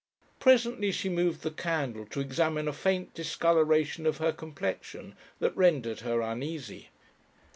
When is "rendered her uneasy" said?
5.55-6.89